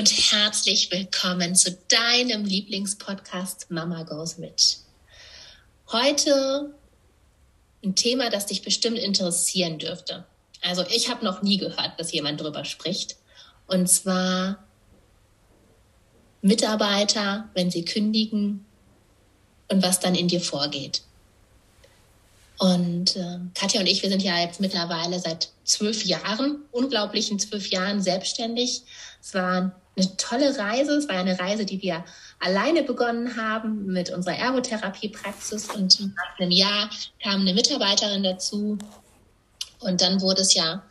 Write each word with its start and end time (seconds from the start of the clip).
Und 0.00 0.32
herzlich 0.32 0.90
willkommen 0.90 1.54
zu 1.54 1.76
deinem 1.88 2.46
Lieblingspodcast 2.46 3.70
Mama 3.70 4.02
Goes 4.04 4.38
Rich. 4.38 4.78
Heute 5.92 6.72
ein 7.84 7.94
Thema, 7.94 8.30
das 8.30 8.46
dich 8.46 8.62
bestimmt 8.62 8.96
interessieren 8.96 9.78
dürfte. 9.78 10.24
Also 10.62 10.86
ich 10.88 11.10
habe 11.10 11.22
noch 11.22 11.42
nie 11.42 11.58
gehört, 11.58 12.00
dass 12.00 12.12
jemand 12.12 12.40
drüber 12.40 12.64
spricht. 12.64 13.16
Und 13.66 13.90
zwar 13.90 14.64
Mitarbeiter, 16.40 17.50
wenn 17.52 17.70
sie 17.70 17.84
kündigen 17.84 18.64
und 19.68 19.82
was 19.82 20.00
dann 20.00 20.14
in 20.14 20.28
dir 20.28 20.40
vorgeht. 20.40 21.02
Und 22.58 23.16
äh, 23.16 23.38
Katja 23.52 23.80
und 23.80 23.86
ich, 23.86 24.02
wir 24.02 24.08
sind 24.08 24.22
ja 24.22 24.38
jetzt 24.38 24.60
mittlerweile 24.60 25.20
seit 25.20 25.50
zwölf 25.64 26.06
Jahren, 26.06 26.62
unglaublichen 26.72 27.38
zwölf 27.38 27.68
Jahren 27.68 28.00
selbstständig. 28.00 28.84
Es 29.22 29.34
war 29.34 29.79
eine 30.00 30.16
tolle 30.16 30.56
Reise. 30.58 30.92
Es 30.96 31.08
war 31.08 31.16
eine 31.16 31.38
Reise, 31.38 31.64
die 31.64 31.82
wir 31.82 32.04
alleine 32.38 32.82
begonnen 32.82 33.36
haben 33.36 33.86
mit 33.86 34.10
unserer 34.10 34.36
Ergotherapiepraxis. 34.36 35.68
Und 35.70 36.00
nach 36.00 36.38
einem 36.38 36.50
Jahr 36.50 36.90
kam 37.22 37.40
eine 37.40 37.54
Mitarbeiterin 37.54 38.22
dazu. 38.22 38.78
Und 39.80 40.00
dann 40.00 40.20
wurde 40.20 40.42
es 40.42 40.54
ja 40.54 40.82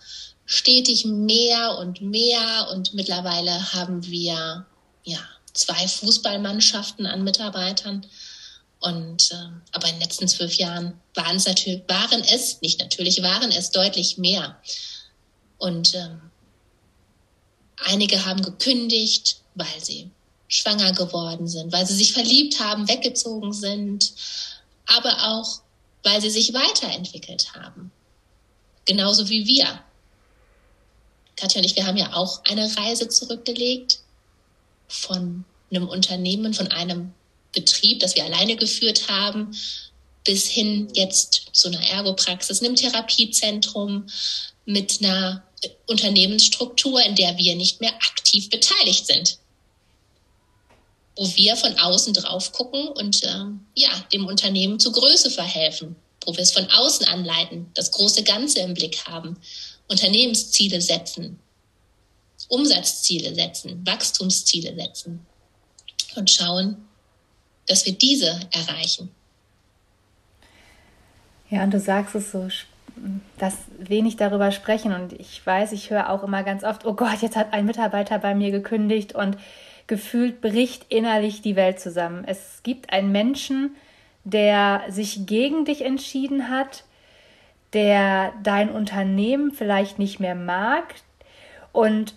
stetig 0.45 1.05
mehr 1.05 1.77
und 1.77 2.01
mehr. 2.01 2.67
Und 2.71 2.93
mittlerweile 2.93 3.73
haben 3.73 4.05
wir 4.05 4.65
ja 5.03 5.19
zwei 5.53 5.87
Fußballmannschaften 5.87 7.05
an 7.05 7.23
Mitarbeitern. 7.23 8.05
Und 8.79 9.31
äh, 9.31 9.35
aber 9.73 9.87
in 9.87 9.95
den 9.95 10.01
letzten 10.01 10.27
zwölf 10.27 10.53
Jahren 10.53 10.99
waren 11.13 11.35
es 11.35 11.45
natürlich, 11.45 11.83
waren 11.87 12.21
es, 12.21 12.61
nicht 12.61 12.79
natürlich, 12.79 13.21
waren 13.21 13.51
es 13.51 13.71
deutlich 13.71 14.17
mehr. 14.17 14.57
Und 15.57 15.95
ähm, 15.95 16.21
einige 17.85 18.25
haben 18.25 18.41
gekündigt, 18.41 19.37
weil 19.55 19.83
sie 19.83 20.09
schwanger 20.47 20.93
geworden 20.93 21.47
sind, 21.47 21.71
weil 21.71 21.85
sie 21.85 21.95
sich 21.95 22.13
verliebt 22.13 22.59
haben, 22.59 22.87
weggezogen 22.87 23.53
sind, 23.53 24.13
aber 24.87 25.29
auch, 25.29 25.61
weil 26.03 26.21
sie 26.21 26.31
sich 26.31 26.53
weiterentwickelt 26.53 27.53
haben. 27.53 27.91
Genauso 28.85 29.29
wie 29.29 29.45
wir. 29.45 29.83
Katja 31.35 31.59
und 31.59 31.65
ich, 31.65 31.75
wir 31.75 31.85
haben 31.85 31.97
ja 31.97 32.13
auch 32.13 32.43
eine 32.45 32.75
Reise 32.77 33.07
zurückgelegt 33.07 33.99
von 34.87 35.45
einem 35.69 35.87
Unternehmen, 35.87 36.53
von 36.53 36.67
einem 36.67 37.13
Betrieb, 37.53 37.99
das 37.99 38.15
wir 38.15 38.25
alleine 38.25 38.55
geführt 38.55 39.07
haben, 39.07 39.55
bis 40.23 40.47
hin 40.47 40.87
jetzt 40.93 41.49
zu 41.53 41.69
einer 41.69 41.81
Ergopraxis, 41.81 42.61
einem 42.61 42.75
Therapiezentrum 42.75 44.07
mit 44.65 44.99
einer 45.01 45.43
Unternehmensstruktur, 45.87 47.01
in 47.03 47.15
der 47.15 47.37
wir 47.37 47.55
nicht 47.55 47.81
mehr 47.81 47.93
aktiv 47.95 48.49
beteiligt 48.49 49.07
sind. 49.07 49.37
Wo 51.15 51.27
wir 51.35 51.55
von 51.57 51.77
außen 51.77 52.13
drauf 52.13 52.51
gucken 52.51 52.87
und 52.87 53.23
äh, 53.23 53.45
ja, 53.75 53.89
dem 54.13 54.25
Unternehmen 54.25 54.79
zu 54.79 54.91
Größe 54.91 55.29
verhelfen, 55.29 55.95
wo 56.25 56.33
wir 56.33 56.43
es 56.43 56.51
von 56.51 56.69
außen 56.69 57.07
anleiten, 57.07 57.69
das 57.73 57.91
große 57.91 58.23
Ganze 58.23 58.59
im 58.59 58.73
Blick 58.73 59.05
haben, 59.05 59.37
Unternehmensziele 59.87 60.81
setzen, 60.81 61.39
Umsatzziele 62.47 63.35
setzen, 63.35 63.85
Wachstumsziele 63.85 64.75
setzen. 64.75 65.25
Und 66.15 66.31
schauen, 66.31 66.87
dass 67.67 67.85
wir 67.85 67.93
diese 67.93 68.39
erreichen. 68.51 69.11
Ja, 71.49 71.63
und 71.63 71.71
du 71.71 71.79
sagst 71.79 72.15
es 72.15 72.31
so, 72.31 72.49
dass 73.37 73.57
wenig 73.77 74.17
darüber 74.17 74.51
sprechen. 74.51 74.93
Und 74.93 75.13
ich 75.13 75.45
weiß, 75.45 75.71
ich 75.71 75.89
höre 75.89 76.09
auch 76.09 76.23
immer 76.23 76.43
ganz 76.43 76.63
oft, 76.63 76.85
oh 76.85 76.93
Gott, 76.93 77.21
jetzt 77.21 77.35
hat 77.35 77.53
ein 77.53 77.65
Mitarbeiter 77.65 78.19
bei 78.19 78.35
mir 78.35 78.51
gekündigt 78.51 79.15
und 79.15 79.37
gefühlt 79.87 80.41
bricht 80.41 80.85
innerlich 80.89 81.41
die 81.41 81.55
Welt 81.55 81.79
zusammen. 81.79 82.23
Es 82.25 82.61
gibt 82.63 82.93
einen 82.93 83.11
Menschen, 83.11 83.75
der 84.23 84.83
sich 84.89 85.25
gegen 85.25 85.65
dich 85.65 85.83
entschieden 85.83 86.49
hat, 86.49 86.83
der 87.73 88.33
dein 88.43 88.69
Unternehmen 88.69 89.51
vielleicht 89.51 89.99
nicht 89.99 90.19
mehr 90.19 90.35
mag 90.35 90.95
und 91.71 92.15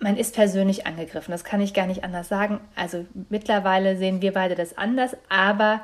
man 0.00 0.16
ist 0.16 0.34
persönlich 0.34 0.86
angegriffen. 0.86 1.32
Das 1.32 1.44
kann 1.44 1.60
ich 1.60 1.74
gar 1.74 1.86
nicht 1.86 2.04
anders 2.04 2.28
sagen. 2.28 2.60
Also 2.76 3.04
mittlerweile 3.28 3.96
sehen 3.96 4.22
wir 4.22 4.32
beide 4.32 4.54
das 4.54 4.78
anders, 4.78 5.16
aber 5.28 5.80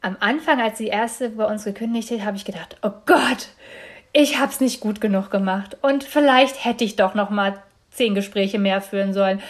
am 0.00 0.16
Anfang, 0.20 0.60
als 0.60 0.78
die 0.78 0.86
erste 0.86 1.30
bei 1.30 1.44
uns 1.44 1.64
gekündigt 1.64 2.10
hat, 2.10 2.24
habe 2.24 2.36
ich 2.36 2.44
gedacht, 2.44 2.76
oh 2.82 2.92
Gott, 3.06 3.48
ich 4.12 4.38
habe 4.38 4.50
es 4.50 4.60
nicht 4.60 4.80
gut 4.80 5.00
genug 5.00 5.30
gemacht 5.30 5.76
und 5.82 6.04
vielleicht 6.04 6.64
hätte 6.64 6.84
ich 6.84 6.96
doch 6.96 7.14
noch 7.14 7.30
mal 7.30 7.62
zehn 7.90 8.14
Gespräche 8.14 8.58
mehr 8.58 8.80
führen 8.80 9.12
sollen. 9.12 9.40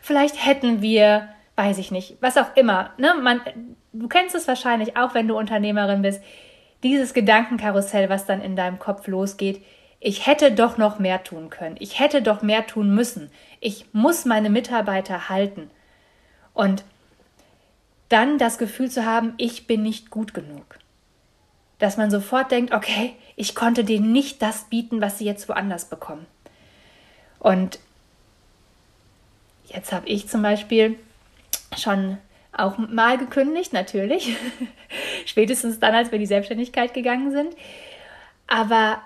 Vielleicht 0.00 0.46
hätten 0.46 0.80
wir, 0.80 1.28
weiß 1.56 1.78
ich 1.78 1.90
nicht, 1.90 2.16
was 2.20 2.36
auch 2.36 2.54
immer. 2.54 2.90
Ne? 2.98 3.14
Man, 3.20 3.40
du 3.92 4.08
kennst 4.08 4.34
es 4.34 4.48
wahrscheinlich 4.48 4.96
auch, 4.96 5.14
wenn 5.14 5.28
du 5.28 5.36
Unternehmerin 5.36 6.02
bist. 6.02 6.22
Dieses 6.82 7.14
Gedankenkarussell, 7.14 8.08
was 8.08 8.26
dann 8.26 8.40
in 8.40 8.54
deinem 8.54 8.78
Kopf 8.78 9.06
losgeht 9.08 9.62
ich 10.00 10.26
hätte 10.26 10.52
doch 10.52 10.76
noch 10.76 10.98
mehr 10.98 11.24
tun 11.24 11.50
können. 11.50 11.76
Ich 11.78 11.98
hätte 11.98 12.22
doch 12.22 12.42
mehr 12.42 12.66
tun 12.66 12.94
müssen. 12.94 13.30
Ich 13.60 13.86
muss 13.92 14.24
meine 14.24 14.50
Mitarbeiter 14.50 15.28
halten. 15.28 15.70
Und 16.52 16.84
dann 18.08 18.38
das 18.38 18.58
Gefühl 18.58 18.90
zu 18.90 19.04
haben, 19.04 19.34
ich 19.36 19.66
bin 19.66 19.82
nicht 19.82 20.10
gut 20.10 20.34
genug. 20.34 20.78
Dass 21.78 21.96
man 21.96 22.10
sofort 22.10 22.50
denkt, 22.50 22.72
okay, 22.72 23.14
ich 23.34 23.54
konnte 23.54 23.84
denen 23.84 24.12
nicht 24.12 24.40
das 24.40 24.64
bieten, 24.64 25.00
was 25.00 25.18
sie 25.18 25.24
jetzt 25.24 25.48
woanders 25.48 25.86
bekommen. 25.86 26.26
Und 27.38 27.78
jetzt 29.66 29.92
habe 29.92 30.08
ich 30.08 30.28
zum 30.28 30.42
Beispiel 30.42 30.98
schon 31.76 32.18
auch 32.52 32.78
mal 32.78 33.18
gekündigt, 33.18 33.72
natürlich. 33.72 34.36
Spätestens 35.26 35.78
dann, 35.78 35.94
als 35.94 36.10
wir 36.10 36.16
in 36.16 36.22
die 36.22 36.26
Selbstständigkeit 36.26 36.94
gegangen 36.94 37.30
sind. 37.30 37.54
Aber 38.46 39.02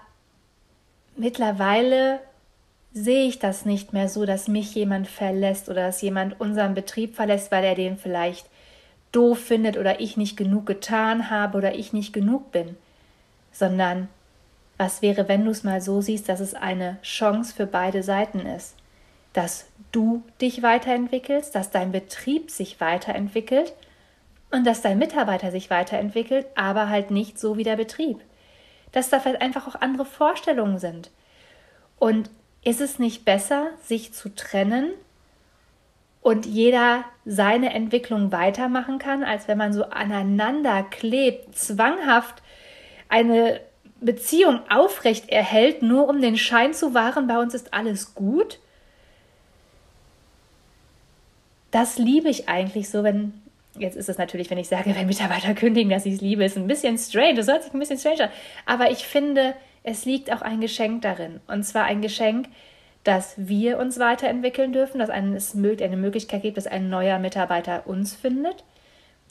mittlerweile 1.16 2.20
sehe 2.92 3.26
ich 3.26 3.38
das 3.38 3.64
nicht 3.64 3.92
mehr 3.92 4.08
so, 4.08 4.26
dass 4.26 4.48
mich 4.48 4.74
jemand 4.74 5.08
verlässt 5.08 5.68
oder 5.68 5.86
dass 5.86 6.02
jemand 6.02 6.40
unseren 6.40 6.74
Betrieb 6.74 7.16
verlässt, 7.16 7.50
weil 7.50 7.64
er 7.64 7.74
den 7.74 7.96
vielleicht 7.96 8.46
doof 9.12 9.38
findet 9.38 9.76
oder 9.76 10.00
ich 10.00 10.16
nicht 10.16 10.36
genug 10.36 10.66
getan 10.66 11.30
habe 11.30 11.58
oder 11.58 11.74
ich 11.74 11.92
nicht 11.92 12.12
genug 12.12 12.52
bin, 12.52 12.76
sondern 13.52 14.08
was 14.76 15.02
wäre, 15.02 15.28
wenn 15.28 15.44
du 15.44 15.50
es 15.50 15.64
mal 15.64 15.80
so 15.80 16.00
siehst, 16.00 16.28
dass 16.28 16.40
es 16.40 16.54
eine 16.54 16.98
Chance 17.02 17.54
für 17.54 17.66
beide 17.66 18.02
Seiten 18.02 18.40
ist, 18.40 18.76
dass 19.32 19.66
du 19.92 20.22
dich 20.40 20.62
weiterentwickelst, 20.62 21.54
dass 21.54 21.70
dein 21.70 21.92
Betrieb 21.92 22.50
sich 22.50 22.80
weiterentwickelt 22.80 23.74
und 24.50 24.66
dass 24.66 24.82
dein 24.82 24.98
Mitarbeiter 24.98 25.50
sich 25.50 25.70
weiterentwickelt, 25.70 26.46
aber 26.54 26.88
halt 26.88 27.10
nicht 27.10 27.38
so 27.38 27.56
wie 27.56 27.64
der 27.64 27.76
Betrieb. 27.76 28.20
Dass 28.92 29.10
da 29.10 29.20
vielleicht 29.20 29.42
einfach 29.42 29.68
auch 29.68 29.80
andere 29.80 30.04
Vorstellungen 30.04 30.78
sind. 30.78 31.10
Und 31.98 32.30
ist 32.64 32.80
es 32.80 32.98
nicht 32.98 33.24
besser, 33.24 33.68
sich 33.82 34.12
zu 34.12 34.34
trennen 34.34 34.90
und 36.22 36.46
jeder 36.46 37.04
seine 37.24 37.72
Entwicklung 37.72 38.32
weitermachen 38.32 38.98
kann, 38.98 39.24
als 39.24 39.48
wenn 39.48 39.58
man 39.58 39.72
so 39.72 39.84
aneinander 39.84 40.82
klebt, 40.82 41.56
zwanghaft 41.56 42.42
eine 43.08 43.60
Beziehung 44.00 44.60
aufrecht 44.68 45.28
erhält, 45.28 45.82
nur 45.82 46.08
um 46.08 46.20
den 46.20 46.36
Schein 46.36 46.74
zu 46.74 46.94
wahren, 46.94 47.26
bei 47.26 47.38
uns 47.38 47.54
ist 47.54 47.72
alles 47.74 48.14
gut? 48.14 48.58
Das 51.70 51.98
liebe 51.98 52.28
ich 52.28 52.48
eigentlich 52.48 52.88
so, 52.88 53.04
wenn 53.04 53.34
Jetzt 53.78 53.96
ist 53.96 54.08
es 54.08 54.18
natürlich, 54.18 54.50
wenn 54.50 54.58
ich 54.58 54.68
sage, 54.68 54.94
wenn 54.96 55.06
Mitarbeiter 55.06 55.54
kündigen, 55.54 55.90
dass 55.90 56.06
ich 56.06 56.14
es 56.14 56.20
liebe, 56.20 56.44
ist 56.44 56.56
ein 56.56 56.66
bisschen 56.66 56.98
strange. 56.98 57.34
Das 57.34 57.46
hört 57.46 57.62
sich 57.62 57.72
ein 57.72 57.78
bisschen 57.78 57.98
strange 57.98 58.24
an. 58.24 58.30
Aber 58.66 58.90
ich 58.90 59.06
finde, 59.06 59.54
es 59.82 60.04
liegt 60.04 60.32
auch 60.32 60.42
ein 60.42 60.60
Geschenk 60.60 61.02
darin. 61.02 61.40
Und 61.46 61.62
zwar 61.64 61.84
ein 61.84 62.02
Geschenk, 62.02 62.48
dass 63.04 63.34
wir 63.36 63.78
uns 63.78 63.98
weiterentwickeln 63.98 64.72
dürfen, 64.72 64.98
dass 64.98 65.08
es 65.08 65.54
eine 65.54 65.96
Möglichkeit 65.96 66.42
gibt, 66.42 66.56
dass 66.56 66.66
ein 66.66 66.90
neuer 66.90 67.18
Mitarbeiter 67.18 67.86
uns 67.86 68.14
findet, 68.14 68.64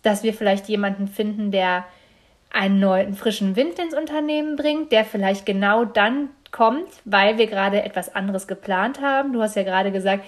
dass 0.02 0.24
wir 0.24 0.34
vielleicht 0.34 0.68
jemanden 0.68 1.08
finden, 1.08 1.52
der 1.52 1.86
einen 2.52 2.80
neuen, 2.80 3.14
frischen 3.14 3.56
Wind 3.56 3.78
ins 3.78 3.94
Unternehmen 3.94 4.56
bringt, 4.56 4.92
der 4.92 5.06
vielleicht 5.06 5.46
genau 5.46 5.86
dann 5.86 6.30
kommt, 6.52 6.90
weil 7.06 7.38
wir 7.38 7.46
gerade 7.46 7.84
etwas 7.84 8.16
anderes 8.16 8.48
geplant 8.48 9.02
haben. 9.02 9.34
Du 9.34 9.42
hast 9.42 9.56
ja 9.56 9.64
gerade 9.64 9.92
gesagt, 9.92 10.24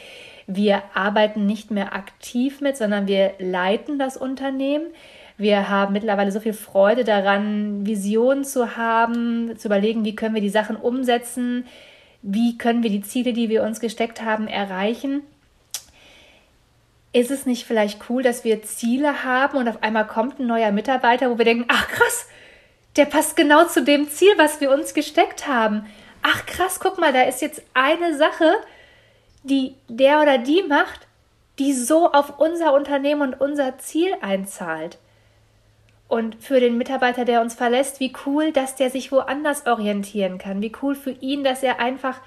wir 0.45 0.83
arbeiten 0.93 1.45
nicht 1.45 1.71
mehr 1.71 1.95
aktiv 1.95 2.61
mit, 2.61 2.77
sondern 2.77 3.07
wir 3.07 3.33
leiten 3.39 3.97
das 3.97 4.17
Unternehmen. 4.17 4.85
Wir 5.37 5.69
haben 5.69 5.93
mittlerweile 5.93 6.31
so 6.31 6.39
viel 6.39 6.53
Freude 6.53 7.03
daran, 7.03 7.85
Visionen 7.87 8.43
zu 8.43 8.77
haben, 8.77 9.57
zu 9.57 9.67
überlegen, 9.67 10.05
wie 10.05 10.15
können 10.15 10.35
wir 10.35 10.41
die 10.41 10.49
Sachen 10.49 10.75
umsetzen, 10.75 11.65
wie 12.21 12.57
können 12.57 12.83
wir 12.83 12.89
die 12.89 13.01
Ziele, 13.01 13.33
die 13.33 13.49
wir 13.49 13.63
uns 13.63 13.79
gesteckt 13.79 14.21
haben, 14.21 14.47
erreichen. 14.47 15.23
Ist 17.13 17.31
es 17.31 17.45
nicht 17.45 17.65
vielleicht 17.65 18.09
cool, 18.09 18.23
dass 18.23 18.43
wir 18.43 18.63
Ziele 18.63 19.23
haben 19.23 19.57
und 19.57 19.67
auf 19.67 19.83
einmal 19.83 20.07
kommt 20.07 20.39
ein 20.39 20.47
neuer 20.47 20.71
Mitarbeiter, 20.71 21.29
wo 21.29 21.37
wir 21.37 21.45
denken, 21.45 21.65
ach 21.67 21.87
krass, 21.87 22.27
der 22.95 23.05
passt 23.05 23.35
genau 23.35 23.65
zu 23.65 23.83
dem 23.83 24.09
Ziel, 24.09 24.31
was 24.37 24.61
wir 24.61 24.71
uns 24.71 24.93
gesteckt 24.93 25.47
haben. 25.47 25.85
Ach 26.21 26.45
krass, 26.45 26.79
guck 26.79 26.99
mal, 26.99 27.11
da 27.11 27.23
ist 27.23 27.41
jetzt 27.41 27.63
eine 27.73 28.15
Sache, 28.15 28.53
die 29.43 29.75
der 29.87 30.21
oder 30.21 30.37
die 30.37 30.63
macht, 30.63 31.07
die 31.59 31.73
so 31.73 32.11
auf 32.11 32.39
unser 32.39 32.73
Unternehmen 32.73 33.21
und 33.21 33.41
unser 33.41 33.77
Ziel 33.79 34.13
einzahlt. 34.21 34.97
Und 36.11 36.43
für 36.43 36.59
den 36.59 36.77
Mitarbeiter, 36.77 37.23
der 37.23 37.39
uns 37.39 37.55
verlässt, 37.55 38.01
wie 38.01 38.11
cool, 38.25 38.51
dass 38.51 38.75
der 38.75 38.89
sich 38.89 39.13
woanders 39.13 39.65
orientieren 39.65 40.39
kann. 40.39 40.61
Wie 40.61 40.73
cool 40.81 40.93
für 40.93 41.11
ihn, 41.11 41.45
dass 41.45 41.63
er 41.63 41.79
einfach 41.79 42.19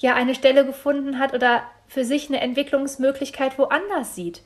ja 0.00 0.16
eine 0.16 0.34
Stelle 0.34 0.66
gefunden 0.66 1.20
hat 1.20 1.32
oder 1.32 1.62
für 1.86 2.04
sich 2.04 2.28
eine 2.28 2.40
Entwicklungsmöglichkeit 2.40 3.60
woanders 3.60 4.16
sieht. 4.16 4.42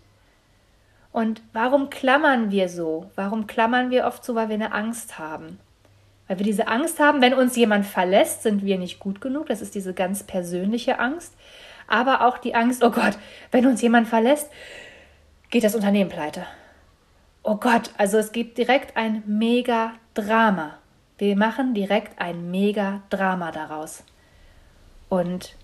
Und 1.11 1.41
warum 1.55 1.89
klammern 1.89 2.51
wir 2.51 2.69
so? 2.69 3.11
Warum 3.15 3.47
klammern 3.47 3.89
wir 3.89 4.05
oft 4.05 4.23
so, 4.23 4.35
weil 4.35 4.51
wir 4.51 4.57
eine 4.57 4.75
Angst 4.75 5.19
haben? 5.19 5.59
Weil 6.29 6.41
wir 6.41 6.45
diese 6.45 6.69
Angst 6.69 7.01
haben, 7.01 7.23
wenn 7.23 7.33
uns 7.33 7.57
jemand 7.57 7.87
verlässt, 7.87 8.43
sind 8.43 8.63
wir 8.63 8.77
nicht 8.77 8.99
gut 8.99 9.23
genug. 9.23 9.47
Das 9.47 9.63
ist 9.63 9.75
diese 9.75 9.95
ganz 9.95 10.23
persönliche 10.23 10.99
Angst. 10.99 11.33
Aber 11.89 12.27
auch 12.27 12.37
die 12.37 12.55
Angst, 12.55 12.85
oh 12.85 12.91
Gott, 12.91 13.17
wenn 13.53 13.65
uns 13.65 13.81
jemand 13.81 14.07
verlässt, 14.07 14.51
geht 15.49 15.65
das 15.65 15.75
Unternehmen 15.75 16.11
pleite 16.11 16.45
oh 17.47 17.57
Gott, 17.57 17.91
also 17.97 18.19
es 18.19 18.33
gibt 18.33 18.59
direkt 18.59 18.97
ein 18.97 19.23
Mega-Drama. 19.27 20.79
Wir 21.17 21.37
machen 21.37 21.75
direkt 21.75 22.21
ein 22.21 22.51
Mega-Drama 22.51 23.53
daraus. 23.53 24.03
Und 25.09 25.55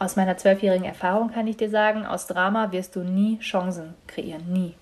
aus 0.00 0.16
meiner 0.16 0.36
zwölfjährigen 0.36 0.84
Erfahrung 0.84 1.32
kann 1.32 1.46
ich 1.46 1.56
dir 1.56 1.70
sagen, 1.70 2.04
aus 2.04 2.26
Drama 2.26 2.72
wirst 2.72 2.96
du 2.96 3.04
nie 3.04 3.38
Chancen 3.38 3.94
kreieren, 4.08 4.52
nie. 4.52 4.74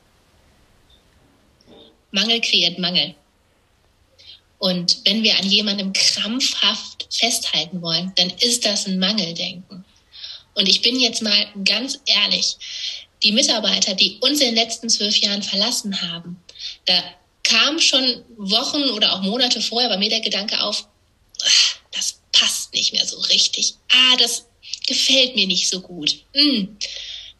Mangel 2.11 2.41
kreiert 2.41 2.79
Mangel. 2.79 3.15
Und 4.59 5.03
wenn 5.05 5.23
wir 5.23 5.39
an 5.39 5.47
jemandem 5.47 5.93
krampfhaft 5.93 7.09
festhalten 7.11 7.83
wollen, 7.83 8.13
dann 8.17 8.31
ist 8.41 8.65
das 8.65 8.87
ein 8.87 8.99
Mangeldenken. 8.99 9.85
Und 10.55 10.69
ich 10.69 10.81
bin 10.81 10.99
jetzt 10.99 11.23
mal 11.23 11.47
ganz 11.65 12.01
ehrlich, 12.07 12.57
die 13.25 13.33
Mitarbeiter, 13.33 13.95
die 13.95 14.19
uns 14.21 14.41
in 14.41 14.49
den 14.49 14.55
letzten 14.55 14.89
zwölf 14.89 15.17
Jahren 15.19 15.43
verlassen 15.43 16.01
haben, 16.03 16.43
da 16.85 17.03
kam 17.43 17.79
schon 17.79 18.25
Wochen 18.37 18.83
oder 18.91 19.13
auch 19.13 19.23
Monate 19.23 19.61
vorher 19.61 19.89
bei 19.89 19.99
mir 19.99 20.11
der 20.11 20.21
Gedanke 20.21 20.63
auf, 20.63 20.87
ach, 21.45 21.77
das 21.93 22.21
passt 22.33 22.73
nicht 22.73 22.93
mehr 22.93 23.07
so 23.07 23.19
richtig. 23.21 23.75
Ah, 23.91 24.17
das 24.19 24.47
gefällt 24.87 25.35
mir 25.35 25.47
nicht 25.47 25.69
so 25.69 25.81
gut. 25.81 26.25
Hm. 26.35 26.77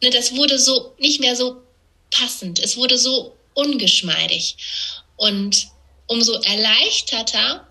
Ne, 0.01 0.09
das 0.09 0.35
wurde 0.35 0.59
so 0.59 0.93
nicht 0.99 1.19
mehr 1.19 1.35
so 1.35 1.61
passend. 2.11 2.59
Es 2.59 2.77
wurde 2.77 2.97
so 2.97 3.35
ungeschmeidig. 3.53 4.55
Und 5.15 5.67
umso 6.07 6.33
erleichterter, 6.33 7.67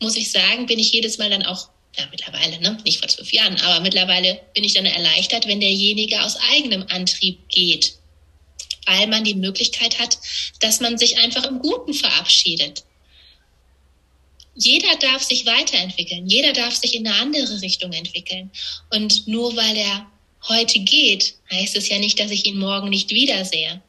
muss 0.00 0.16
ich 0.16 0.30
sagen, 0.30 0.66
bin 0.66 0.78
ich 0.78 0.92
jedes 0.92 1.18
Mal 1.18 1.30
dann 1.30 1.44
auch 1.44 1.68
ja, 1.96 2.06
mittlerweile, 2.10 2.60
ne? 2.60 2.78
nicht 2.84 2.98
vor 2.98 3.08
zwölf 3.08 3.32
Jahren, 3.32 3.56
aber 3.60 3.80
mittlerweile 3.80 4.40
bin 4.54 4.64
ich 4.64 4.74
dann 4.74 4.86
erleichtert, 4.86 5.46
wenn 5.46 5.60
derjenige 5.60 6.22
aus 6.22 6.36
eigenem 6.50 6.84
Antrieb 6.88 7.48
geht, 7.48 7.94
weil 8.86 9.06
man 9.06 9.24
die 9.24 9.34
Möglichkeit 9.34 9.98
hat, 9.98 10.18
dass 10.60 10.80
man 10.80 10.98
sich 10.98 11.18
einfach 11.18 11.44
im 11.44 11.60
Guten 11.60 11.94
verabschiedet. 11.94 12.84
Jeder 14.56 14.96
darf 14.96 15.22
sich 15.22 15.46
weiterentwickeln, 15.46 16.28
jeder 16.28 16.52
darf 16.52 16.74
sich 16.74 16.94
in 16.94 17.06
eine 17.06 17.16
andere 17.16 17.60
Richtung 17.60 17.92
entwickeln. 17.92 18.50
Und 18.90 19.26
nur 19.26 19.56
weil 19.56 19.76
er 19.76 20.06
heute 20.48 20.78
geht, 20.80 21.34
heißt 21.50 21.76
es 21.76 21.88
ja 21.88 21.98
nicht, 21.98 22.20
dass 22.20 22.30
ich 22.30 22.46
ihn 22.46 22.58
morgen 22.58 22.88
nicht 22.88 23.10
wiedersehe. 23.10 23.82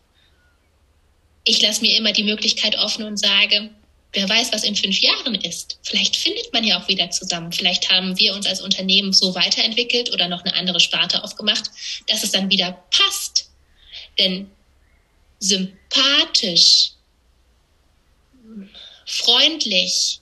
Ich 1.43 1.61
lasse 1.61 1.81
mir 1.81 1.95
immer 1.95 2.11
die 2.11 2.23
Möglichkeit 2.23 2.77
offen 2.77 3.05
und 3.05 3.17
sage, 3.17 3.69
wer 4.15 4.27
weiß, 4.29 4.53
was 4.53 4.63
in 4.63 4.75
fünf 4.75 4.99
Jahren 4.99 5.35
ist. 5.35 5.77
Vielleicht 5.83 6.15
findet 6.15 6.51
man 6.53 6.63
ja 6.63 6.81
auch 6.81 6.87
wieder 6.87 7.11
zusammen. 7.11 7.51
Vielleicht 7.51 7.89
haben 7.91 8.17
wir 8.17 8.33
uns 8.33 8.47
als 8.47 8.61
Unternehmen 8.61 9.11
so 9.11 9.35
weiterentwickelt 9.35 10.11
oder 10.13 10.27
noch 10.27 10.43
eine 10.43 10.55
andere 10.55 10.79
Sparte 10.79 11.23
aufgemacht, 11.23 11.65
dass 12.07 12.23
es 12.23 12.31
dann 12.31 12.49
wieder 12.49 12.83
passt. 12.91 13.51
Denn 14.17 14.49
sympathisch, 15.39 16.91
freundlich, 19.05 20.21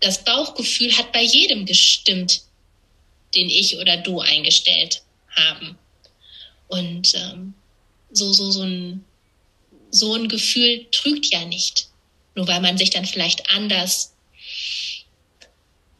das 0.00 0.24
Bauchgefühl 0.24 0.96
hat 0.98 1.12
bei 1.12 1.22
jedem 1.22 1.66
gestimmt, 1.66 2.42
den 3.36 3.48
ich 3.48 3.78
oder 3.78 3.96
du 3.96 4.20
eingestellt 4.20 5.02
haben. 5.30 5.78
Und 6.66 7.14
ähm, 7.14 7.54
so, 8.10 8.32
so, 8.32 8.50
so, 8.50 8.62
ein, 8.62 9.04
so 9.90 10.14
ein 10.14 10.28
Gefühl 10.28 10.86
trügt 10.90 11.26
ja 11.32 11.44
nicht. 11.44 11.88
Nur 12.34 12.48
weil 12.48 12.60
man 12.60 12.78
sich 12.78 12.90
dann 12.90 13.04
vielleicht 13.04 13.50
anders 13.50 14.14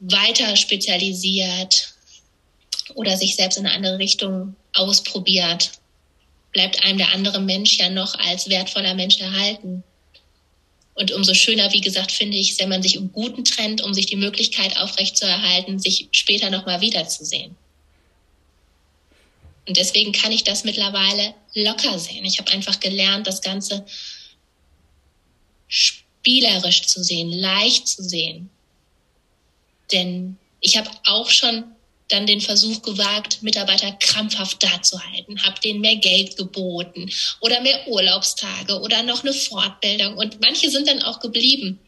weiter 0.00 0.56
spezialisiert 0.56 1.94
oder 2.94 3.16
sich 3.16 3.36
selbst 3.36 3.56
in 3.56 3.66
eine 3.66 3.75
andere 3.75 3.98
Richtung 3.98 4.56
ausprobiert, 4.75 5.72
bleibt 6.52 6.82
einem 6.84 6.98
der 6.98 7.12
andere 7.12 7.40
Mensch 7.40 7.78
ja 7.78 7.88
noch 7.88 8.14
als 8.19 8.48
wertvoller 8.48 8.94
Mensch 8.94 9.19
erhalten. 9.19 9.82
Und 10.94 11.10
umso 11.10 11.34
schöner, 11.34 11.72
wie 11.72 11.81
gesagt, 11.81 12.12
finde 12.12 12.36
ich, 12.36 12.58
wenn 12.60 12.69
man 12.69 12.82
sich 12.82 12.94
im 12.94 13.10
Guten 13.10 13.44
trennt, 13.44 13.82
um 13.82 13.92
sich 13.92 14.06
die 14.06 14.16
Möglichkeit 14.16 14.76
aufrechtzuerhalten, 14.76 15.81
sich 15.81 16.08
später 16.12 16.50
nochmal 16.50 16.81
wiederzusehen. 16.81 17.56
Und 19.66 19.76
deswegen 19.76 20.12
kann 20.12 20.31
ich 20.31 20.44
das 20.44 20.62
mittlerweile 20.62 21.34
locker 21.54 21.98
sehen. 21.98 22.25
Ich 22.25 22.38
habe 22.38 22.52
einfach 22.52 22.78
gelernt, 22.81 23.26
das 23.26 23.40
Ganze 23.40 23.84
spielerisch 26.24 26.86
zu 26.86 27.04
sehen, 27.04 27.31
leicht 27.31 27.86
zu 27.86 28.02
sehen. 28.02 28.48
Denn 29.93 30.38
ich 30.60 30.78
habe 30.78 30.90
auch 31.04 31.28
schon 31.28 31.64
dann 32.08 32.26
den 32.26 32.40
Versuch 32.40 32.81
gewagt, 32.81 33.43
Mitarbeiter 33.43 33.93
krampfhaft 33.93 34.62
dazuhalten, 34.62 35.43
habe 35.44 35.60
denen 35.60 35.81
mehr 35.81 35.96
Geld 35.96 36.36
geboten 36.36 37.10
oder 37.40 37.60
mehr 37.60 37.86
Urlaubstage 37.86 38.81
oder 38.81 39.02
noch 39.02 39.22
eine 39.22 39.34
Fortbildung 39.34 40.16
und 40.16 40.40
manche 40.40 40.70
sind 40.70 40.88
dann 40.88 41.02
auch 41.02 41.20
geblieben. 41.20 41.78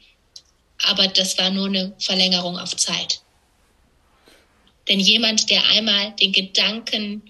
Aber 0.85 1.09
das 1.09 1.39
war 1.39 1.49
nur 1.49 1.67
eine 1.67 1.95
Verlängerung 1.99 2.59
auf 2.59 2.77
Zeit. 2.77 3.21
Denn 4.89 5.01
jemand, 5.01 5.49
der 5.49 5.65
einmal 5.69 6.13
den 6.21 6.33
Gedanken 6.33 7.23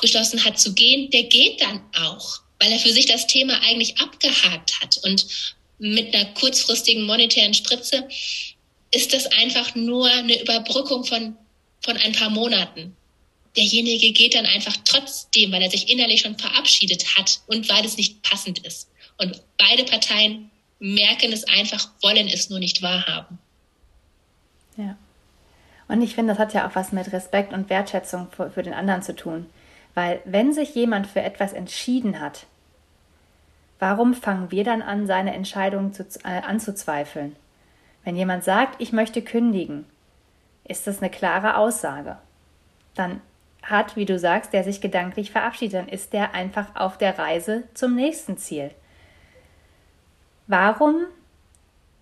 geschlossen 0.00 0.44
hat 0.44 0.60
zu 0.60 0.72
gehen, 0.72 1.10
der 1.10 1.24
geht 1.24 1.60
dann 1.60 1.82
auch 1.96 2.40
weil 2.60 2.72
er 2.72 2.78
für 2.78 2.92
sich 2.92 3.06
das 3.06 3.26
Thema 3.26 3.60
eigentlich 3.62 3.98
abgehakt 4.00 4.80
hat. 4.80 4.98
Und 5.04 5.26
mit 5.78 6.14
einer 6.14 6.26
kurzfristigen 6.34 7.06
monetären 7.06 7.54
Spritze 7.54 8.08
ist 8.90 9.12
das 9.12 9.26
einfach 9.26 9.74
nur 9.74 10.06
eine 10.06 10.40
Überbrückung 10.40 11.04
von, 11.04 11.36
von 11.80 11.96
ein 11.98 12.12
paar 12.12 12.30
Monaten. 12.30 12.96
Derjenige 13.56 14.12
geht 14.12 14.34
dann 14.34 14.46
einfach 14.46 14.76
trotzdem, 14.84 15.52
weil 15.52 15.62
er 15.62 15.70
sich 15.70 15.90
innerlich 15.90 16.20
schon 16.20 16.38
verabschiedet 16.38 17.16
hat 17.16 17.40
und 17.46 17.68
weil 17.68 17.84
es 17.84 17.96
nicht 17.96 18.22
passend 18.22 18.60
ist. 18.60 18.90
Und 19.18 19.40
beide 19.56 19.84
Parteien 19.84 20.50
merken 20.78 21.32
es 21.32 21.44
einfach, 21.44 21.88
wollen 22.02 22.28
es 22.28 22.50
nur 22.50 22.58
nicht 22.58 22.82
wahrhaben. 22.82 23.38
Ja. 24.76 24.96
Und 25.88 26.02
ich 26.02 26.14
finde, 26.14 26.32
das 26.32 26.38
hat 26.38 26.54
ja 26.54 26.68
auch 26.68 26.74
was 26.74 26.92
mit 26.92 27.10
Respekt 27.12 27.52
und 27.52 27.70
Wertschätzung 27.70 28.28
für, 28.30 28.50
für 28.50 28.62
den 28.62 28.74
anderen 28.74 29.02
zu 29.02 29.16
tun. 29.16 29.46
Weil 29.98 30.20
wenn 30.24 30.52
sich 30.52 30.76
jemand 30.76 31.08
für 31.08 31.22
etwas 31.22 31.52
entschieden 31.52 32.20
hat, 32.20 32.46
warum 33.80 34.14
fangen 34.14 34.52
wir 34.52 34.62
dann 34.62 34.80
an, 34.80 35.08
seine 35.08 35.34
Entscheidung 35.34 35.92
zu, 35.92 36.04
äh, 36.22 36.40
anzuzweifeln? 36.46 37.34
Wenn 38.04 38.14
jemand 38.14 38.44
sagt, 38.44 38.80
ich 38.80 38.92
möchte 38.92 39.22
kündigen, 39.22 39.86
ist 40.62 40.86
das 40.86 41.00
eine 41.00 41.10
klare 41.10 41.56
Aussage. 41.56 42.16
Dann 42.94 43.20
hat, 43.64 43.96
wie 43.96 44.04
du 44.04 44.20
sagst, 44.20 44.52
der 44.52 44.62
sich 44.62 44.80
gedanklich 44.80 45.32
verabschiedet, 45.32 45.74
dann 45.74 45.88
ist 45.88 46.12
der 46.12 46.32
einfach 46.32 46.76
auf 46.76 46.96
der 46.96 47.18
Reise 47.18 47.64
zum 47.74 47.96
nächsten 47.96 48.38
Ziel. 48.38 48.70
Warum 50.46 51.06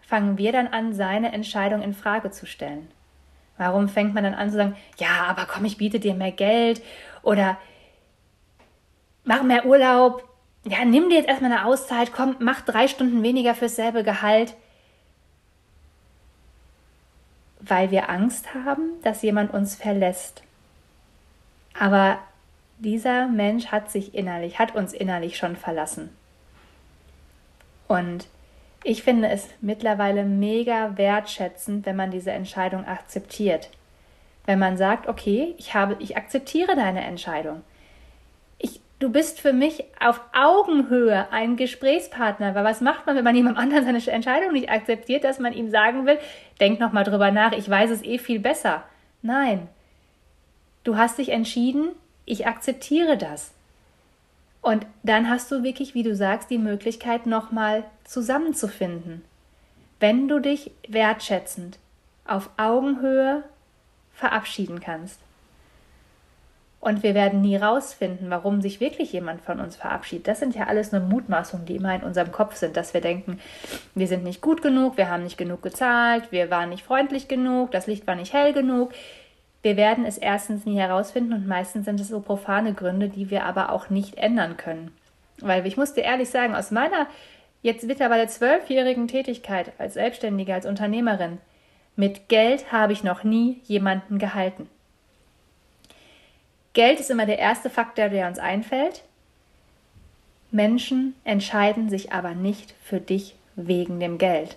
fangen 0.02 0.36
wir 0.36 0.52
dann 0.52 0.66
an, 0.66 0.92
seine 0.92 1.32
Entscheidung 1.32 1.80
in 1.80 1.94
Frage 1.94 2.30
zu 2.30 2.44
stellen? 2.44 2.90
Warum 3.56 3.88
fängt 3.88 4.12
man 4.12 4.24
dann 4.24 4.34
an 4.34 4.50
zu 4.50 4.56
sagen, 4.56 4.76
ja, 4.98 5.24
aber 5.28 5.46
komm, 5.46 5.64
ich 5.64 5.78
biete 5.78 5.98
dir 5.98 6.12
mehr 6.12 6.32
Geld 6.32 6.82
oder 7.22 7.56
mach 9.26 9.42
mehr 9.42 9.66
Urlaub, 9.66 10.26
ja, 10.64 10.84
nimm 10.84 11.10
dir 11.10 11.16
jetzt 11.16 11.28
erstmal 11.28 11.52
eine 11.52 11.66
Auszeit, 11.66 12.12
komm, 12.12 12.36
mach 12.38 12.62
drei 12.62 12.88
Stunden 12.88 13.22
weniger 13.22 13.54
fürs 13.54 13.76
selbe 13.76 14.02
Gehalt, 14.02 14.54
weil 17.60 17.90
wir 17.90 18.08
Angst 18.08 18.54
haben, 18.54 18.92
dass 19.02 19.22
jemand 19.22 19.52
uns 19.52 19.74
verlässt. 19.74 20.42
Aber 21.78 22.18
dieser 22.78 23.26
Mensch 23.26 23.66
hat 23.66 23.90
sich 23.90 24.14
innerlich, 24.14 24.58
hat 24.58 24.74
uns 24.74 24.92
innerlich 24.92 25.36
schon 25.36 25.56
verlassen. 25.56 26.10
Und 27.88 28.26
ich 28.84 29.02
finde 29.02 29.28
es 29.28 29.48
mittlerweile 29.60 30.24
mega 30.24 30.96
wertschätzend, 30.96 31.84
wenn 31.86 31.96
man 31.96 32.10
diese 32.10 32.30
Entscheidung 32.30 32.86
akzeptiert. 32.86 33.70
Wenn 34.44 34.60
man 34.60 34.76
sagt, 34.76 35.08
okay, 35.08 35.54
ich 35.58 35.74
habe, 35.74 35.96
ich 35.98 36.16
akzeptiere 36.16 36.76
deine 36.76 37.04
Entscheidung. 37.04 37.62
Du 38.98 39.10
bist 39.10 39.40
für 39.40 39.52
mich 39.52 39.84
auf 40.00 40.22
Augenhöhe 40.32 41.30
ein 41.30 41.56
Gesprächspartner. 41.56 42.54
Weil 42.54 42.64
was 42.64 42.80
macht 42.80 43.06
man, 43.06 43.14
wenn 43.14 43.24
man 43.24 43.36
jemand 43.36 43.58
anderen 43.58 43.84
seine 43.84 44.06
Entscheidung 44.06 44.52
nicht 44.52 44.70
akzeptiert, 44.70 45.24
dass 45.24 45.38
man 45.38 45.52
ihm 45.52 45.70
sagen 45.70 46.06
will, 46.06 46.18
denk 46.60 46.80
noch 46.80 46.92
mal 46.92 47.04
drüber 47.04 47.30
nach, 47.30 47.52
ich 47.52 47.68
weiß 47.68 47.90
es 47.90 48.02
eh 48.02 48.18
viel 48.18 48.40
besser. 48.40 48.84
Nein. 49.20 49.68
Du 50.84 50.96
hast 50.96 51.18
dich 51.18 51.28
entschieden, 51.28 51.90
ich 52.24 52.46
akzeptiere 52.46 53.18
das. 53.18 53.52
Und 54.62 54.86
dann 55.02 55.28
hast 55.28 55.52
du 55.52 55.62
wirklich, 55.62 55.94
wie 55.94 56.02
du 56.02 56.14
sagst, 56.16 56.50
die 56.50 56.58
Möglichkeit, 56.58 57.26
nochmal 57.26 57.84
zusammenzufinden. 58.04 59.22
Wenn 60.00 60.26
du 60.26 60.40
dich 60.40 60.70
wertschätzend 60.88 61.78
auf 62.24 62.50
Augenhöhe 62.56 63.44
verabschieden 64.12 64.80
kannst. 64.80 65.20
Und 66.86 67.02
wir 67.02 67.16
werden 67.16 67.40
nie 67.40 67.56
rausfinden, 67.56 68.30
warum 68.30 68.62
sich 68.62 68.78
wirklich 68.78 69.12
jemand 69.12 69.42
von 69.42 69.58
uns 69.58 69.74
verabschiedet. 69.74 70.28
Das 70.28 70.38
sind 70.38 70.54
ja 70.54 70.68
alles 70.68 70.92
nur 70.92 71.00
Mutmaßungen, 71.00 71.66
die 71.66 71.74
immer 71.74 71.92
in 71.92 72.04
unserem 72.04 72.30
Kopf 72.30 72.54
sind, 72.54 72.76
dass 72.76 72.94
wir 72.94 73.00
denken, 73.00 73.40
wir 73.96 74.06
sind 74.06 74.22
nicht 74.22 74.40
gut 74.40 74.62
genug, 74.62 74.96
wir 74.96 75.10
haben 75.10 75.24
nicht 75.24 75.36
genug 75.36 75.62
gezahlt, 75.62 76.30
wir 76.30 76.48
waren 76.48 76.68
nicht 76.68 76.84
freundlich 76.84 77.26
genug, 77.26 77.72
das 77.72 77.88
Licht 77.88 78.06
war 78.06 78.14
nicht 78.14 78.32
hell 78.32 78.52
genug. 78.52 78.92
Wir 79.62 79.76
werden 79.76 80.04
es 80.04 80.16
erstens 80.16 80.64
nie 80.64 80.78
herausfinden 80.78 81.32
und 81.32 81.48
meistens 81.48 81.86
sind 81.86 81.98
es 81.98 82.06
so 82.06 82.20
profane 82.20 82.72
Gründe, 82.72 83.08
die 83.08 83.30
wir 83.30 83.46
aber 83.46 83.72
auch 83.72 83.90
nicht 83.90 84.16
ändern 84.16 84.56
können. 84.56 84.92
Weil 85.40 85.66
ich 85.66 85.76
muss 85.76 85.92
dir 85.92 86.04
ehrlich 86.04 86.30
sagen, 86.30 86.54
aus 86.54 86.70
meiner 86.70 87.08
jetzt 87.62 87.84
mittlerweile 87.84 88.28
zwölfjährigen 88.28 89.08
Tätigkeit 89.08 89.72
als 89.78 89.94
Selbstständige, 89.94 90.54
als 90.54 90.66
Unternehmerin, 90.66 91.38
mit 91.96 92.28
Geld 92.28 92.70
habe 92.70 92.92
ich 92.92 93.02
noch 93.02 93.24
nie 93.24 93.60
jemanden 93.64 94.20
gehalten. 94.20 94.68
Geld 96.76 97.00
ist 97.00 97.10
immer 97.10 97.26
der 97.26 97.40
erste 97.40 97.70
Faktor, 97.70 98.08
der 98.08 98.28
uns 98.28 98.38
einfällt. 98.38 99.02
Menschen 100.52 101.14
entscheiden 101.24 101.90
sich 101.90 102.12
aber 102.12 102.34
nicht 102.34 102.74
für 102.84 103.00
dich 103.00 103.34
wegen 103.56 103.98
dem 103.98 104.18
Geld 104.18 104.56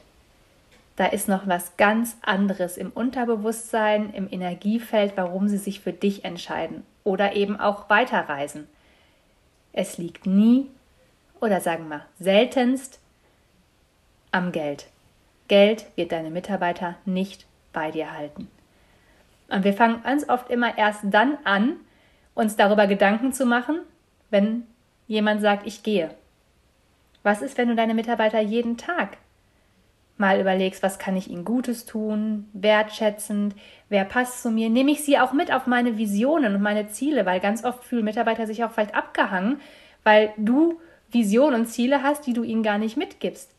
da 1.00 1.06
ist 1.06 1.30
noch 1.30 1.48
was 1.48 1.78
ganz 1.78 2.18
anderes 2.24 2.76
im 2.76 2.90
Unterbewusstsein, 2.90 4.14
im 4.14 4.28
Energiefeld, 4.30 5.14
warum 5.16 5.48
sie 5.48 5.58
sich 5.58 5.80
für 5.80 5.94
dich 5.94 6.26
entscheiden 6.26 6.86
oder 7.06 7.38
eben 7.38 7.58
auch 7.58 7.90
weiterreisen. 7.90 8.68
Es 9.72 9.98
liegt 9.98 10.26
nie 10.26 10.68
oder 11.40 11.62
sagen 11.62 11.88
wir 11.88 12.02
seltenst 12.20 13.00
am 14.34 14.52
Geld. 14.52 14.88
Geld 15.48 15.86
wird 15.96 16.12
deine 16.12 16.32
Mitarbeiter 16.32 16.96
nicht 17.06 17.46
bei 17.72 17.92
dir 17.92 18.12
halten. 18.12 18.50
Und 19.48 19.64
wir 19.64 19.74
fangen 19.74 20.04
ganz 20.04 20.28
oft 20.28 20.50
immer 20.50 20.78
erst 20.78 21.06
dann 21.06 21.38
an, 21.46 21.78
uns 22.36 22.56
darüber 22.56 22.88
Gedanken 22.88 23.34
zu 23.34 23.46
machen, 23.46 23.80
wenn 24.30 24.66
jemand 25.08 25.42
sagt, 25.42 25.66
ich 25.66 25.84
gehe. 25.84 26.12
Was 27.24 27.42
ist, 27.42 27.58
wenn 27.58 27.68
du 27.68 27.76
deine 27.76 27.94
Mitarbeiter 27.94 28.40
jeden 28.40 28.78
Tag 28.78 29.18
mal 30.20 30.40
überlegst, 30.40 30.84
was 30.84 31.00
kann 31.00 31.16
ich 31.16 31.30
ihnen 31.30 31.46
Gutes 31.46 31.86
tun, 31.86 32.50
wertschätzend, 32.52 33.56
wer 33.88 34.04
passt 34.04 34.44
zu 34.44 34.52
mir, 34.52 34.70
nehme 34.70 34.92
ich 34.92 35.04
sie 35.04 35.18
auch 35.18 35.32
mit 35.32 35.52
auf 35.52 35.66
meine 35.66 35.98
Visionen 35.98 36.56
und 36.56 36.62
meine 36.62 36.90
Ziele, 36.90 37.26
weil 37.26 37.40
ganz 37.40 37.64
oft 37.64 37.86
fühlen 37.86 38.04
Mitarbeiter 38.04 38.46
sich 38.46 38.64
auch 38.64 38.72
vielleicht 38.72 38.96
abgehangen, 38.96 39.62
weil 40.04 40.34
du 40.36 40.80
Visionen 41.10 41.62
und 41.62 41.68
Ziele 41.68 42.04
hast, 42.04 42.28
die 42.28 42.34
du 42.34 42.44
ihnen 42.44 42.64
gar 42.64 42.78
nicht 42.78 42.98
mitgibst. 42.98 43.50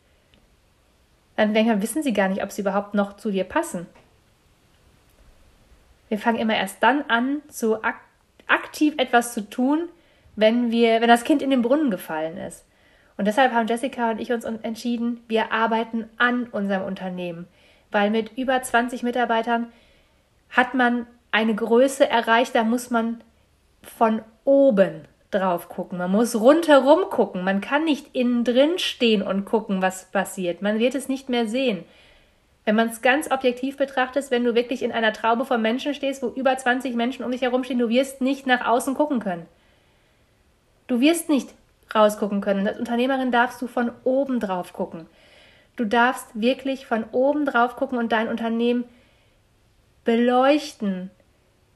Dann 1.35 1.55
denken, 1.55 1.81
wissen 1.81 2.03
sie 2.03 2.13
gar 2.13 2.29
nicht, 2.29 2.43
ob 2.43 2.51
sie 2.51 2.61
überhaupt 2.61 2.93
noch 2.93 3.17
zu 3.17 3.31
dir 3.31 3.43
passen. 3.43 3.87
Wir 6.09 6.19
fangen 6.19 6.37
immer 6.37 6.55
erst 6.55 6.83
dann 6.83 7.03
an, 7.07 7.41
so 7.49 7.81
ak 7.81 7.95
aktiv 8.51 8.93
etwas 8.97 9.33
zu 9.33 9.49
tun, 9.49 9.89
wenn 10.35 10.71
wir, 10.71 11.01
wenn 11.01 11.07
das 11.07 11.23
Kind 11.23 11.41
in 11.41 11.49
den 11.49 11.61
Brunnen 11.61 11.91
gefallen 11.91 12.37
ist. 12.37 12.65
Und 13.17 13.25
deshalb 13.25 13.53
haben 13.53 13.67
Jessica 13.67 14.11
und 14.11 14.19
ich 14.19 14.31
uns 14.31 14.45
entschieden, 14.45 15.23
wir 15.27 15.51
arbeiten 15.51 16.09
an 16.17 16.45
unserem 16.45 16.83
Unternehmen, 16.83 17.47
weil 17.91 18.09
mit 18.09 18.37
über 18.37 18.61
20 18.61 19.03
Mitarbeitern 19.03 19.71
hat 20.49 20.73
man 20.73 21.05
eine 21.31 21.55
Größe 21.55 22.09
erreicht, 22.09 22.55
da 22.55 22.63
muss 22.63 22.89
man 22.89 23.23
von 23.83 24.21
oben 24.43 25.05
drauf 25.31 25.69
gucken. 25.69 25.97
Man 25.97 26.11
muss 26.11 26.35
rundherum 26.35 27.09
gucken. 27.09 27.43
Man 27.43 27.61
kann 27.61 27.85
nicht 27.85 28.13
innen 28.13 28.43
drin 28.43 28.77
stehen 28.77 29.21
und 29.21 29.45
gucken, 29.45 29.81
was 29.81 30.11
passiert. 30.11 30.61
Man 30.61 30.79
wird 30.79 30.93
es 30.95 31.07
nicht 31.07 31.29
mehr 31.29 31.47
sehen. 31.47 31.85
Wenn 32.63 32.75
man 32.75 32.89
es 32.89 33.01
ganz 33.01 33.31
objektiv 33.31 33.77
betrachtet, 33.77 34.29
wenn 34.29 34.43
du 34.43 34.53
wirklich 34.53 34.83
in 34.83 34.91
einer 34.91 35.13
Traube 35.13 35.45
von 35.45 35.61
Menschen 35.61 35.93
stehst, 35.93 36.21
wo 36.21 36.27
über 36.27 36.55
20 36.55 36.95
Menschen 36.95 37.25
um 37.25 37.31
dich 37.31 37.41
herumstehen, 37.41 37.79
du 37.79 37.89
wirst 37.89 38.21
nicht 38.21 38.45
nach 38.45 38.65
außen 38.65 38.93
gucken 38.93 39.19
können. 39.19 39.47
Du 40.87 40.99
wirst 40.99 41.29
nicht 41.29 41.53
rausgucken 41.93 42.41
können. 42.41 42.67
als 42.67 42.79
Unternehmerin 42.79 43.31
darfst 43.31 43.61
du 43.61 43.67
von 43.67 43.91
oben 44.03 44.39
drauf 44.39 44.73
gucken. 44.73 45.07
Du 45.75 45.85
darfst 45.85 46.27
wirklich 46.33 46.85
von 46.85 47.05
oben 47.11 47.45
drauf 47.45 47.75
gucken 47.75 47.97
und 47.97 48.11
dein 48.11 48.27
Unternehmen 48.27 48.85
beleuchten. 50.03 51.09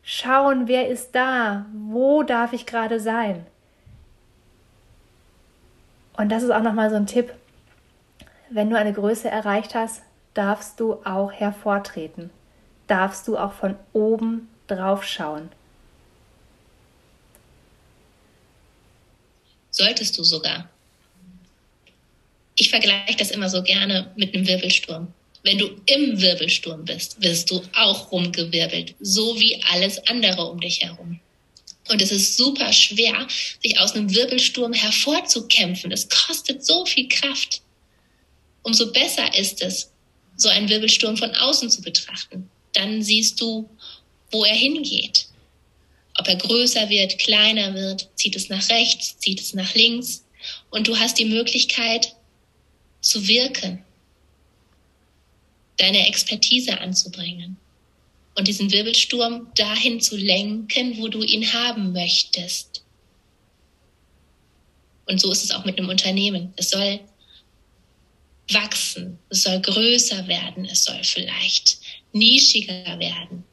Schauen, 0.04 0.68
wer 0.68 0.88
ist 0.88 1.16
da? 1.16 1.66
Wo 1.74 2.24
darf 2.24 2.54
ich 2.54 2.66
gerade 2.66 3.00
sein? 3.00 3.46
Und 6.18 6.32
das 6.32 6.44
ist 6.44 6.52
auch 6.52 6.62
nochmal 6.62 6.90
so 6.90 6.96
ein 6.96 7.08
Tipp. 7.08 7.34
Wenn 8.50 8.70
du 8.70 8.78
eine 8.78 8.94
Größe 8.94 9.30
erreicht 9.30 9.74
hast, 9.76 10.04
darfst 10.36 10.80
du 10.80 10.94
auch 11.04 11.32
hervortreten. 11.32 12.30
Darfst 12.86 13.28
du 13.28 13.38
auch 13.38 13.54
von 13.54 13.76
oben 13.94 14.48
drauf 14.68 15.04
schauen. 15.04 15.50
solltest 19.76 20.18
du 20.18 20.24
sogar. 20.24 20.70
Ich 22.56 22.70
vergleiche 22.70 23.18
das 23.18 23.32
immer 23.32 23.50
so 23.50 23.62
gerne 23.62 24.12
mit 24.16 24.34
einem 24.34 24.48
Wirbelsturm. 24.48 25.14
Wenn 25.44 25.58
du 25.58 25.70
im 25.86 26.22
Wirbelsturm 26.22 26.86
bist, 26.86 27.22
wirst 27.22 27.52
du 27.52 27.62
auch 27.76 28.12
rumgewirbelt, 28.12 28.96
so 29.00 29.40
wie 29.40 29.62
alles 29.72 30.00
andere 30.08 30.46
um 30.46 30.60
dich 30.60 30.82
herum. 30.82 31.20
Und 31.90 32.02
es 32.02 32.12
ist 32.12 32.38
super 32.38 32.74
schwer, 32.74 33.28
sich 33.62 33.80
aus 33.80 33.94
einem 33.94 34.14
Wirbelsturm 34.16 34.74
hervorzukämpfen. 34.74 35.92
Es 35.92 36.10
kostet 36.10 36.66
so 36.66 36.86
viel 36.86 37.08
Kraft. 37.10 37.62
Umso 38.64 38.92
besser 38.92 39.38
ist 39.38 39.62
es, 39.62 39.92
so 40.36 40.50
einen 40.50 40.70
Wirbelsturm 40.70 41.18
von 41.18 41.34
außen 41.34 41.70
zu 41.70 41.82
betrachten. 41.82 42.50
Dann 42.74 43.02
siehst 43.02 43.40
du, 43.40 43.70
wo 44.32 44.44
er 44.44 44.56
hingeht. 44.56 45.28
Ob 46.18 46.28
er 46.28 46.36
größer 46.36 46.90
wird, 46.90 47.20
kleiner 47.20 47.74
wird, 47.74 48.10
zieht 48.16 48.36
es 48.36 48.50
nach 48.50 48.70
rechts, 48.70 49.18
zieht 49.20 49.40
es 49.40 49.54
nach 49.54 49.74
links. 49.76 50.26
Und 50.70 50.88
du 50.88 50.98
hast 50.98 51.20
die 51.20 51.26
Möglichkeit 51.26 52.16
zu 53.02 53.28
wirken, 53.28 53.84
deine 55.78 56.08
Expertise 56.08 56.80
anzubringen 56.80 57.58
und 58.36 58.48
diesen 58.48 58.72
Wirbelsturm 58.72 59.48
dahin 59.56 60.00
zu 60.02 60.16
lenken, 60.16 60.98
wo 60.98 61.08
du 61.08 61.22
ihn 61.24 61.54
haben 61.54 61.92
möchtest. 61.92 62.84
Und 65.06 65.22
so 65.22 65.32
ist 65.32 65.44
es 65.44 65.52
auch 65.52 65.66
mit 65.66 65.78
einem 65.78 65.90
Unternehmen. 65.90 66.54
Es 66.56 66.70
soll 66.70 67.00
wachsen, 68.52 69.18
es 69.30 69.44
soll 69.44 69.60
größer 69.62 70.28
werden, 70.28 70.66
es 70.66 70.84
soll 70.84 71.04
vielleicht 71.04 71.80
nischiger 72.14 73.00
werden, 73.00 73.44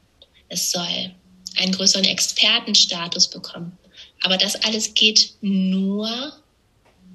es 0.49 0.71
soll 0.71 1.11
einen 1.57 1.71
größeren 1.71 2.05
Expertenstatus 2.05 3.29
bekommen. 3.29 3.77
Aber 4.21 4.37
das 4.37 4.55
alles 4.63 4.93
geht 4.93 5.33
nur, 5.41 6.33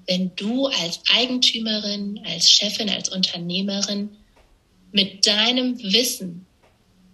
wenn 0.07 0.35
du 0.37 0.67
als 0.67 1.01
Eigentümerin, 1.11 2.21
als 2.25 2.51
Chefin, 2.51 2.91
als 2.91 3.09
Unternehmerin 3.09 4.11
mit 4.93 5.27
deinem 5.27 5.79
Wissen, 5.83 6.47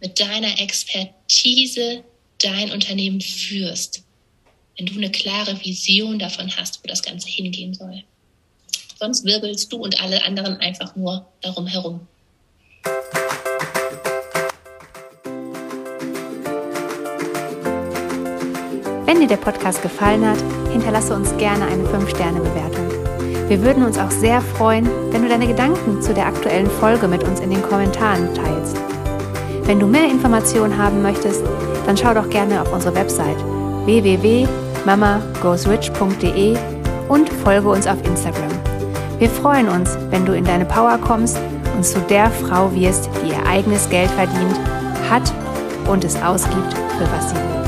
mit 0.01 0.21
deiner 0.21 0.61
Expertise 0.61 2.05
dein 2.39 2.73
Unternehmen 2.73 3.21
führst. 3.21 4.05
Wenn 4.77 4.87
du 4.87 4.95
eine 4.95 5.11
klare 5.11 5.65
Vision 5.65 6.19
davon 6.19 6.55
hast, 6.57 6.83
wo 6.83 6.89
das 6.89 7.03
Ganze 7.03 7.29
hingehen 7.29 7.75
soll. 7.75 8.05
Sonst 8.99 9.25
wirbelst 9.25 9.73
du 9.73 9.79
und 9.79 10.03
alle 10.03 10.23
anderen 10.25 10.59
einfach 10.59 10.95
nur 10.97 11.27
darum 11.41 11.67
herum. 11.67 12.01
Wenn 19.07 19.21
dir 19.21 19.29
der 19.29 19.37
Podcast 19.37 19.83
gefallen 19.83 20.27
hat, 20.27 20.39
hinterlasse 20.73 21.15
uns 21.15 21.37
gerne 21.37 21.67
eine 21.67 21.85
5-Sterne-Bewertung. 21.85 22.89
Wir 23.49 23.63
würden 23.63 23.85
uns 23.85 23.99
auch 23.99 24.11
sehr 24.11 24.41
freuen, 24.41 24.89
wenn 25.13 25.21
du 25.23 25.29
deine 25.29 25.47
Gedanken 25.47 26.01
zu 26.01 26.15
der 26.15 26.25
aktuellen 26.27 26.71
Folge 26.71 27.07
mit 27.07 27.23
uns 27.25 27.41
in 27.41 27.51
den 27.51 27.61
Kommentaren 27.63 28.33
teilst. 28.35 28.79
Wenn 29.65 29.79
du 29.79 29.87
mehr 29.87 30.11
Informationen 30.11 30.79
haben 30.79 31.03
möchtest, 31.03 31.45
dann 31.87 31.97
schau 31.97 32.13
doch 32.15 32.29
gerne 32.31 32.63
auf 32.63 32.73
unsere 32.73 32.95
Website 32.95 33.37
www.mamagoesrich.de 33.85 36.57
und 37.09 37.29
folge 37.29 37.69
uns 37.69 37.87
auf 37.87 38.03
Instagram. 38.05 38.74
Wir 39.19 39.31
freuen 39.31 39.69
uns, 39.69 39.97
wenn 40.11 40.27
du 40.27 40.33
in 40.33 40.45
deine 40.45 40.65
Power 40.65 40.99
kommst 40.99 41.39
und 41.77 41.85
zu 41.85 42.01
der 42.11 42.31
Frau 42.31 42.73
wirst, 42.75 43.09
die 43.23 43.31
ihr 43.31 43.47
eigenes 43.47 43.89
Geld 43.89 44.11
verdient, 44.11 44.59
hat 45.09 45.33
und 45.89 46.05
es 46.05 46.17
ausgibt, 46.17 46.75
für 46.99 47.11
was 47.13 47.31
sie 47.31 47.37
will. 47.37 47.64